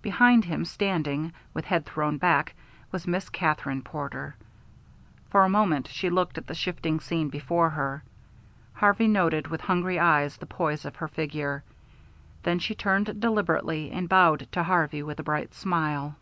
[0.00, 2.54] Behind him, standing, with head thrown back,
[2.92, 4.36] was Miss Katherine Porter.
[5.30, 8.04] For a moment she looked at the shifting scene before her.
[8.74, 11.64] Harvey noted with hungry eyes the poise of her figure.
[12.44, 16.14] Then she turned deliberately, and bowed to Harvey with a bright smile.